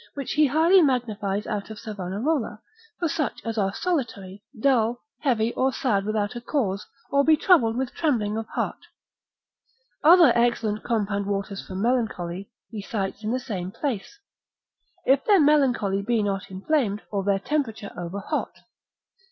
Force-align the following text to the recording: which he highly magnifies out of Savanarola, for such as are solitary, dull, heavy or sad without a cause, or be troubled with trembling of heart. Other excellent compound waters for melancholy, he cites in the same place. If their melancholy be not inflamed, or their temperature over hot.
which 0.15 0.31
he 0.31 0.47
highly 0.47 0.81
magnifies 0.81 1.45
out 1.45 1.69
of 1.69 1.77
Savanarola, 1.77 2.59
for 2.97 3.07
such 3.07 3.39
as 3.45 3.55
are 3.55 3.71
solitary, 3.71 4.41
dull, 4.59 4.99
heavy 5.19 5.53
or 5.53 5.71
sad 5.71 6.05
without 6.05 6.35
a 6.35 6.41
cause, 6.41 6.87
or 7.11 7.23
be 7.23 7.37
troubled 7.37 7.77
with 7.77 7.93
trembling 7.93 8.35
of 8.35 8.47
heart. 8.47 8.87
Other 10.03 10.31
excellent 10.33 10.81
compound 10.81 11.27
waters 11.27 11.63
for 11.63 11.75
melancholy, 11.75 12.49
he 12.71 12.81
cites 12.81 13.23
in 13.23 13.29
the 13.29 13.39
same 13.39 13.69
place. 13.69 14.17
If 15.05 15.23
their 15.25 15.39
melancholy 15.39 16.01
be 16.01 16.23
not 16.23 16.49
inflamed, 16.49 17.03
or 17.11 17.23
their 17.23 17.37
temperature 17.37 17.91
over 17.95 18.21
hot. 18.21 18.57